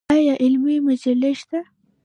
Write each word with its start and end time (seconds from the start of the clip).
آیا 0.15 0.33
علمي 0.43 0.75
مجلې 0.85 1.31
شته؟ 1.39 1.59